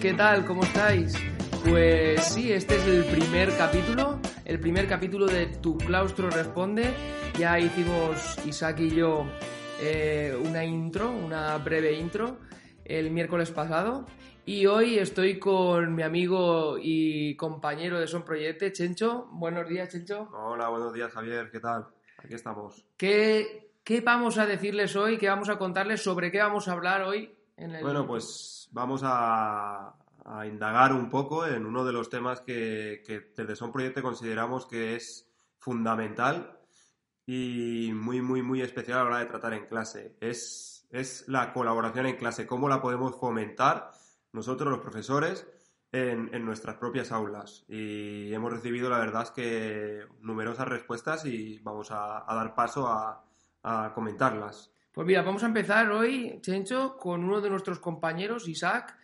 [0.00, 0.44] ¿qué tal?
[0.44, 1.14] ¿Cómo estáis?
[1.68, 6.94] Pues sí, este es el primer capítulo, el primer capítulo de Tu Claustro Responde.
[7.36, 9.26] Ya hicimos Isaac y yo
[9.80, 12.38] eh, una intro, una breve intro,
[12.84, 14.06] el miércoles pasado.
[14.46, 19.26] Y hoy estoy con mi amigo y compañero de Son Proyecte, Chencho.
[19.32, 20.28] Buenos días, Chencho.
[20.32, 21.50] Hola, buenos días, Javier.
[21.50, 21.86] ¿Qué tal?
[22.18, 22.84] Aquí estamos.
[22.96, 25.18] ¿Qué, qué vamos a decirles hoy?
[25.18, 26.02] ¿Qué vamos a contarles?
[26.02, 27.37] ¿Sobre qué vamos a hablar hoy?
[27.82, 29.94] Bueno, pues vamos a,
[30.46, 35.26] indagar un poco en uno de los temas que, desde Son Proyecto consideramos que es
[35.58, 36.60] fundamental
[37.26, 40.16] y muy, muy, muy especial a la hora de tratar en clase.
[40.20, 43.90] Es, es la colaboración en clase, cómo la podemos fomentar
[44.32, 45.46] nosotros, los profesores,
[45.90, 47.64] en, nuestras propias aulas.
[47.66, 53.92] Y hemos recibido, la verdad, es que numerosas respuestas y vamos a, dar paso a
[53.94, 54.70] comentarlas.
[54.92, 58.96] Pues mira, vamos a empezar hoy, Chencho, con uno de nuestros compañeros, Isaac.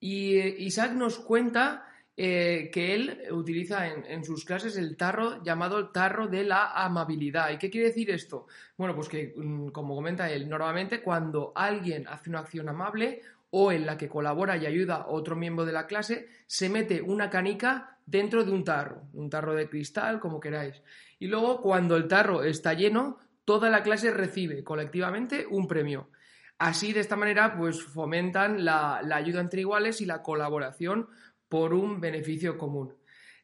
[0.00, 1.84] Y eh, Isaac nos cuenta
[2.16, 6.72] eh, que él utiliza en, en, sus clases el tarro llamado el tarro de la
[6.72, 7.50] amabilidad.
[7.50, 8.46] ¿Y qué quiere decir esto?
[8.76, 13.72] Bueno, pues que, mm, como comenta él, normalmente cuando alguien hace una acción amable o
[13.72, 17.30] en la que colabora y ayuda a otro miembro de la clase, se mete una
[17.30, 20.82] canica dentro de un tarro, un tarro de cristal, como queráis.
[21.18, 26.10] Y luego, cuando el tarro está lleno, toda la clase recibe colectivamente un premio.
[26.58, 31.08] Así, de esta manera, pues fomentan la, ayuda entre iguales y la colaboración
[31.48, 32.92] por un beneficio común.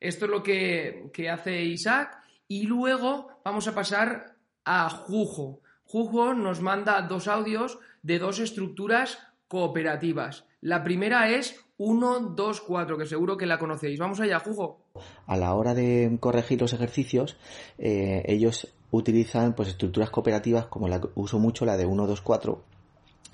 [0.01, 2.19] Esto es lo que, que hace Isaac.
[2.47, 5.63] Y luego vamos a pasar a Jujo.
[5.85, 10.45] Jujo nos manda dos audios de dos estructuras cooperativas.
[10.61, 13.99] La primera es 1, 2, 4, que seguro que la conocéis.
[13.99, 14.85] Vamos allá, Jujo.
[15.27, 17.39] A la hora de corregir los ejercicios,
[17.79, 22.63] eh, ellos utilizan pues estructuras cooperativas como la uso mucho la de 1, 2, 4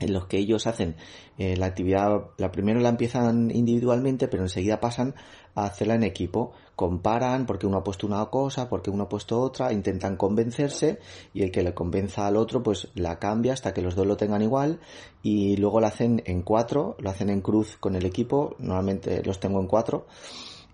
[0.01, 0.97] en los que ellos hacen
[1.39, 5.15] eh, la actividad, la primero la empiezan individualmente, pero enseguida pasan
[5.55, 6.53] a hacerla en equipo.
[6.75, 10.99] Comparan porque uno ha puesto una cosa, porque uno ha puesto otra, intentan convencerse
[11.35, 14.17] y el que le convenza al otro pues la cambia hasta que los dos lo
[14.17, 14.81] tengan igual
[15.23, 19.39] y luego la hacen en cuatro, lo hacen en cruz con el equipo, normalmente los
[19.39, 20.07] tengo en cuatro.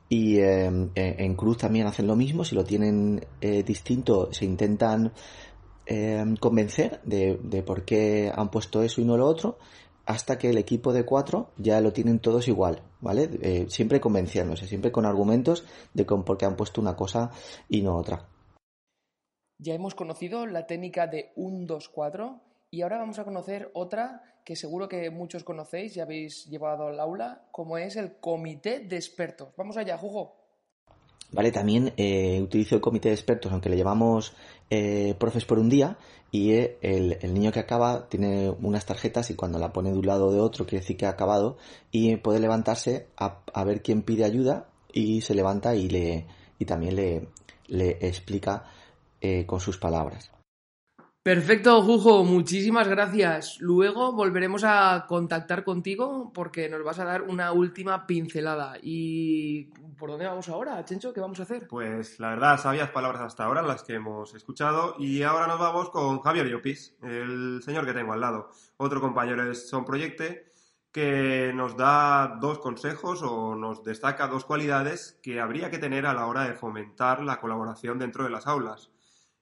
[0.08, 5.12] Y eh, en cruz también hacen lo mismo, si lo tienen eh, distinto se intentan
[5.86, 9.58] eh, convencer de, de, por qué han puesto eso y no lo otro,
[10.06, 13.28] hasta que el equipo de cuatro ya lo tienen todos igual, ¿vale?
[13.42, 17.30] Eh, siempre convenciéndose, siempre con argumentos de con por qué han puesto una cosa
[17.68, 18.28] y no otra.
[19.58, 22.40] Ya hemos conocido la técnica de 1, 2, 4
[22.70, 27.00] y ahora vamos a conocer otra que seguro que muchos conocéis y habéis llevado al
[27.00, 29.48] aula, como es el comité de expertos.
[29.56, 30.36] Vamos allá, Jugo.
[31.32, 31.50] ¿vale?
[31.52, 34.34] También eh, utilizo el comité de expertos, aunque le llamamos
[34.70, 35.98] eh, profes por un día,
[36.30, 39.98] y eh, el, el, niño que acaba tiene unas tarjetas y cuando la pone de
[39.98, 41.56] un lado o de otro quiere decir que ha acabado
[41.90, 46.26] y puede levantarse a, a ver quién pide ayuda y se levanta y, le,
[46.58, 47.28] y también le,
[47.68, 48.64] le explica
[49.20, 50.30] eh, con sus palabras.
[51.26, 53.60] Perfecto, Jujo, muchísimas gracias.
[53.60, 58.74] Luego volveremos a contactar contigo porque nos vas a dar una última pincelada.
[58.80, 59.64] ¿Y
[59.98, 61.12] por dónde vamos ahora, Chencho?
[61.12, 61.66] ¿Qué vamos a hacer?
[61.66, 65.90] Pues la verdad, sabias palabras hasta ahora las que hemos escuchado y ahora nos vamos
[65.90, 70.52] con Javier Llopis, el señor que tengo al lado, otro compañero de Son Proyecte
[70.92, 76.14] que nos da dos consejos o nos destaca dos cualidades que habría que tener a
[76.14, 78.92] la hora de fomentar la colaboración dentro de las aulas.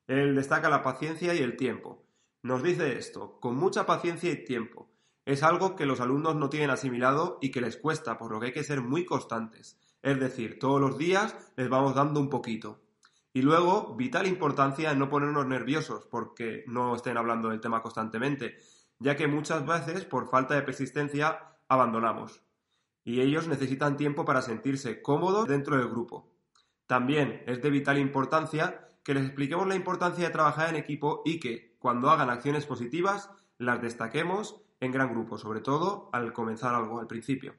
[0.06, 2.04] Él destaca la paciencia y el tiempo.
[2.42, 4.90] Nos dice esto, con mucha paciencia y tiempo.
[5.24, 8.46] Es algo que los alumnos no tienen asimilado y que les cuesta, por lo que
[8.46, 9.78] hay que ser muy constantes.
[10.02, 12.82] Es decir, todos los días les vamos dando un poquito.
[13.32, 18.58] Y luego, vital importancia en no ponernos nerviosos porque no estén hablando del tema constantemente,
[18.98, 22.42] ya que muchas veces, por falta de persistencia, abandonamos.
[23.02, 26.30] Y ellos necesitan tiempo para sentirse cómodos dentro del grupo.
[26.86, 31.38] También es de vital importancia que les expliquemos la importancia de trabajar en equipo y
[31.38, 36.98] que, cuando hagan acciones positivas, las destaquemos en gran grupo, sobre todo al comenzar algo
[36.98, 37.54] al principio.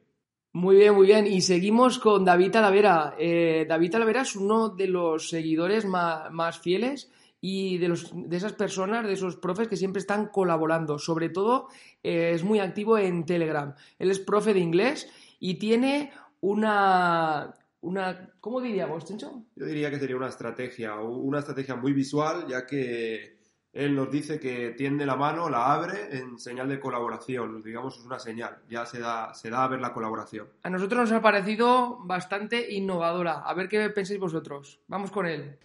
[0.53, 1.27] Muy bien, muy bien.
[1.27, 3.15] Y seguimos con David Talavera.
[3.19, 7.11] Eh, David Talavera es uno de los seguidores más, fieles
[7.41, 7.93] y de,
[8.31, 10.97] esas personas, de esos profes que siempre están colaborando.
[10.97, 11.67] Sobre todo
[12.01, 13.75] eh, es muy activo en Telegram.
[13.99, 15.09] Él es profe de inglés
[15.39, 17.53] y tiene una,
[17.85, 19.43] una, ¿cómo diríamos, Chencho?
[19.55, 23.37] Yo diría que sería una estrategia, una estrategia muy visual, ya que
[23.71, 28.05] él nos dice que tiende la mano, la abre en señal de colaboración, digamos es
[28.05, 30.47] una señal, ya se da, se da a ver la colaboración.
[30.63, 34.79] A nosotros nos ha parecido bastante innovadora, a ver qué pensáis vosotros.
[34.87, 35.57] Vamos con él.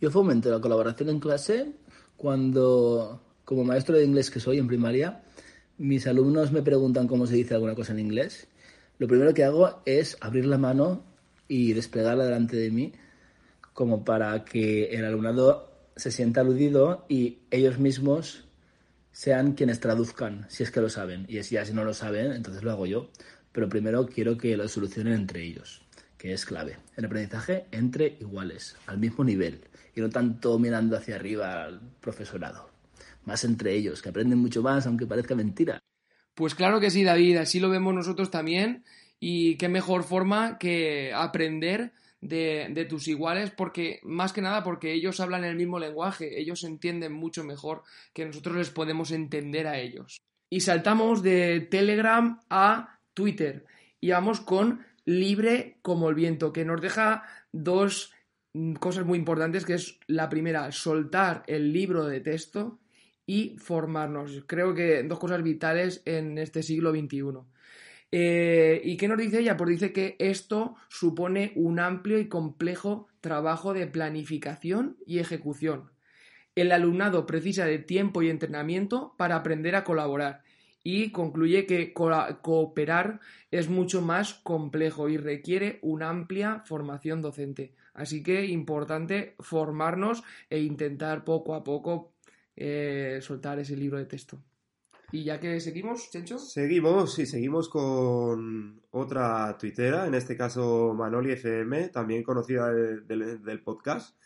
[0.00, 1.72] Yo fomento la colaboración en clase
[2.16, 5.22] cuando, como maestro de inglés que soy en primaria,
[5.76, 8.48] mis alumnos me preguntan cómo se dice alguna cosa en inglés
[8.98, 11.04] lo primero que hago es abrir la mano
[11.48, 12.92] y desplegarla delante de mí
[13.72, 18.44] como para que el alumnado se sienta aludido y ellos mismos
[19.12, 21.26] sean quienes traduzcan, si es que lo saben.
[21.28, 23.10] Y si ya no lo saben, entonces lo hago yo.
[23.52, 25.82] Pero primero quiero que lo solucionen entre ellos,
[26.16, 26.76] que es clave.
[26.96, 29.60] El aprendizaje entre iguales, al mismo nivel,
[29.94, 32.70] y no tanto mirando hacia arriba al profesorado.
[33.24, 35.80] Más entre ellos, que aprenden mucho más, aunque parezca mentira.
[36.34, 38.84] Pues claro que sí, David, así lo vemos nosotros también.
[39.20, 45.20] Y qué mejor forma que aprender de, tus iguales, porque más que nada porque ellos
[45.20, 47.82] hablan el mismo lenguaje, ellos entienden mucho mejor
[48.12, 50.18] que nosotros les podemos entender a ellos.
[50.50, 53.66] Y saltamos de Telegram a Twitter
[54.00, 58.12] y vamos con Libre como el viento, que nos deja dos
[58.52, 62.78] mm, cosas muy importantes, que es la primera, soltar el libro de texto
[63.24, 64.44] y formarnos.
[64.46, 67.38] Creo que dos cosas vitales en este siglo XXI.
[68.10, 69.56] Eh, ¿Y qué nos dice ella?
[69.56, 75.90] Pues dice que esto supone un amplio y complejo trabajo de planificación y ejecución.
[76.54, 80.42] El alumnado precisa de tiempo y entrenamiento para aprender a colaborar
[80.82, 83.20] y concluye que cooperar
[83.50, 87.74] es mucho más complejo y requiere una amplia formación docente.
[87.92, 92.14] Así que importante formarnos e intentar poco a poco
[92.56, 94.42] eh, soltar ese libro de texto.
[95.10, 96.38] Y ya que seguimos, Chencho.
[96.38, 104.16] Seguimos, y seguimos con otra tuitera, en este caso Manoli FM, también conocida del podcast,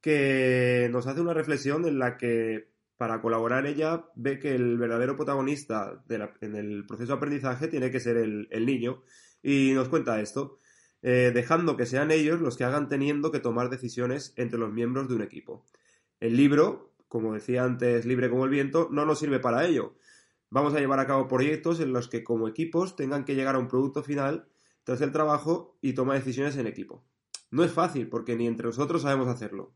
[0.00, 5.16] que nos hace una reflexión en la que para colaborar ella ve que el verdadero
[5.16, 9.02] protagonista en el proceso de aprendizaje tiene que ser el, niño
[9.42, 10.58] y nos cuenta esto,
[11.02, 15.08] eh, dejando que sean ellos los que hagan teniendo que tomar decisiones entre los miembros
[15.08, 15.64] de un equipo.
[16.20, 19.94] El libro, como decía antes, libre como el viento, no nos sirve para ello,
[20.50, 23.58] Vamos a llevar a cabo proyectos en los que como equipos tengan que llegar a
[23.58, 24.48] un producto final
[24.82, 27.04] tras el trabajo y toma decisiones en equipo.
[27.50, 29.74] No es fácil porque ni entre nosotros sabemos hacerlo.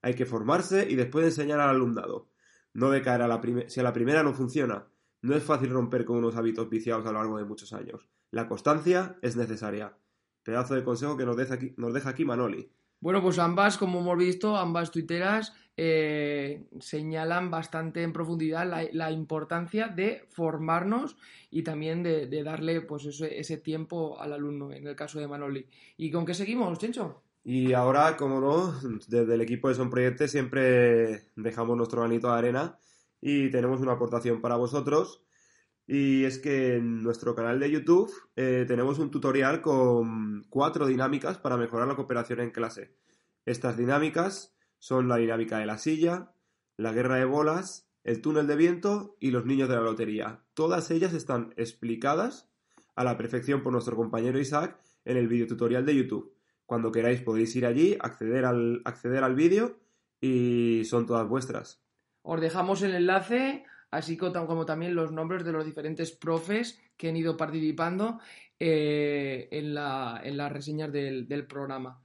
[0.00, 2.30] Hay que formarse y después enseñar al alumnado.
[2.72, 4.86] No decaer a la si a la primera no funciona.
[5.20, 8.08] No es fácil romper con unos hábitos viciados a lo largo de muchos años.
[8.30, 9.96] La constancia es necesaria.
[10.42, 12.70] Pedazo de consejo que nos deja aquí Manoli.
[13.04, 19.88] Bueno, pues ambas, como hemos visto, ambas tuiteras eh, señalan bastante en profundidad la, importancia
[19.88, 21.18] de formarnos
[21.50, 25.66] y también de, darle pues ese, tiempo al alumno, en el caso de Manoli.
[25.98, 27.20] ¿Y con qué seguimos, Chencho?
[27.44, 28.72] Y ahora, como no,
[29.06, 32.78] desde el equipo de Son Proyectos siempre dejamos nuestro granito de arena
[33.20, 35.23] y tenemos una aportación para vosotros.
[35.86, 41.38] Y es que en nuestro canal de YouTube eh, tenemos un tutorial con cuatro dinámicas
[41.38, 42.96] para mejorar la cooperación en clase.
[43.44, 46.32] Estas dinámicas son la dinámica de la silla,
[46.76, 50.42] la guerra de bolas, el túnel de viento y los niños de la lotería.
[50.54, 52.50] Todas ellas están explicadas
[52.96, 56.34] a la perfección por nuestro compañero Isaac en el videotutorial de YouTube.
[56.66, 59.78] Cuando queráis podéis ir allí, acceder al, acceder al vídeo
[60.20, 61.82] y son todas vuestras.
[62.22, 63.64] Os dejamos el enlace
[63.94, 68.18] así como también los nombres de los diferentes profes que han ido participando
[68.58, 72.00] eh, en, las reseñas del, programa.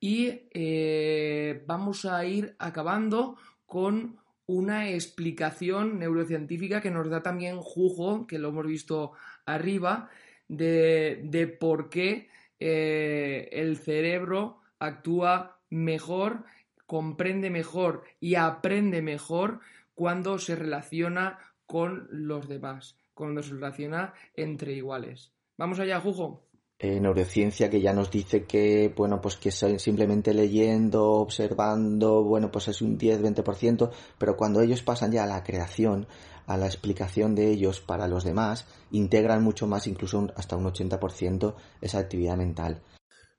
[0.00, 8.26] Y eh, vamos a ir acabando con una explicación neurocientífica que nos da también Jujo,
[8.26, 9.12] que lo hemos visto
[9.44, 10.08] arriba,
[10.48, 12.28] de, por qué
[12.60, 16.44] eh, el cerebro actúa mejor,
[16.86, 19.60] comprende mejor y aprende mejor
[19.96, 25.32] cuando se relaciona con los demás, cuando se relaciona entre iguales.
[25.56, 26.46] Vamos allá, Jujo.
[26.78, 32.68] Eh, neurociencia que ya nos dice que, bueno, pues que simplemente leyendo, observando, bueno, pues
[32.68, 36.06] es un 10-20%, pero cuando ellos pasan ya a la creación,
[36.46, 41.54] a la explicación de ellos para los demás, integran mucho más, incluso hasta un 80%
[41.80, 42.82] esa actividad mental.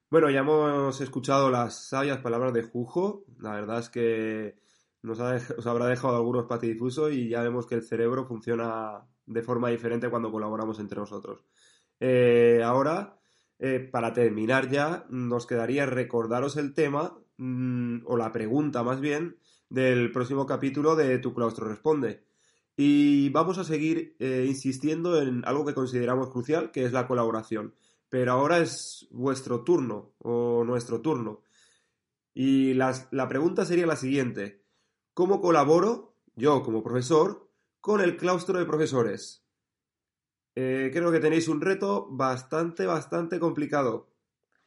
[0.09, 3.25] Bueno, ya hemos escuchado las sabias palabras de Jujo.
[3.39, 4.55] La verdad es que
[5.01, 9.69] nos os habrá dejado algunos patidifusos y ya vemos que el cerebro funciona de forma
[9.69, 11.43] diferente cuando colaboramos entre nosotros.
[11.99, 13.19] Eh, ahora,
[13.59, 19.37] eh, para terminar ya, nos quedaría recordaros el tema, mm, o la pregunta más bien,
[19.69, 22.25] del próximo capítulo de Tu claustro responde.
[22.75, 27.75] Y vamos a seguir eh, insistiendo en algo que consideramos crucial, que es la colaboración.
[28.09, 31.41] Pero ahora es vuestro turno, o nuestro turno.
[32.33, 34.66] Y la pregunta sería la siguiente.
[35.17, 37.49] ¿Cómo colaboro, yo como profesor,
[37.81, 39.43] con el claustro de profesores?
[40.53, 44.11] Eh, creo que tenéis un reto bastante, bastante complicado.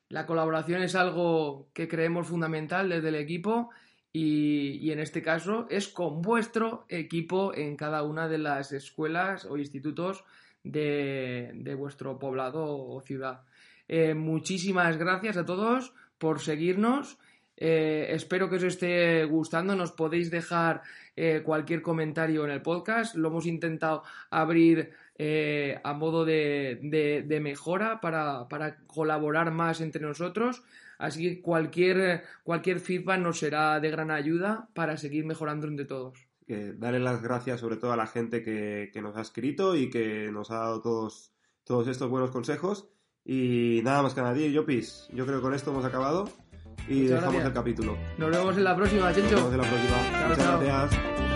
[0.08, 3.70] La colaboración es algo que creemos fundamental desde el equipo
[4.12, 9.56] y, en este caso es con vuestro equipo en cada una de las escuelas o
[9.56, 10.24] institutos
[10.64, 13.42] de, de vuestro poblado o ciudad.
[13.86, 17.18] Eh, muchísimas gracias a todos por seguirnos.
[17.60, 19.76] Eh, espero que os esté gustando.
[19.76, 20.82] Nos podéis dejar
[21.14, 23.14] eh, cualquier comentario en el podcast.
[23.14, 26.80] Lo hemos intentado abrir eh, a modo de,
[27.42, 28.48] mejora para,
[28.86, 30.64] colaborar más entre nosotros.
[30.98, 36.26] Así que cualquier, cualquier feedback nos será de gran ayuda para seguir mejorando entre todos.
[36.46, 40.50] Darle las gracias sobre todo a la gente que, nos ha escrito y que nos
[40.50, 42.88] ha dado todos, todos estos buenos consejos.
[43.24, 45.08] Y nada más que añadir, Yopis.
[45.12, 46.28] Yo creo que con esto hemos acabado
[46.88, 47.46] y Muchas dejamos gracias.
[47.46, 47.96] el capítulo.
[48.18, 49.36] Nos vemos en la próxima, Nos Chencho.
[49.36, 49.96] vemos en la próxima.
[50.12, 50.60] Chao, Muchas chao.
[50.60, 51.29] gracias.